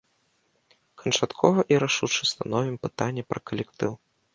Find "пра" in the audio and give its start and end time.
3.33-3.39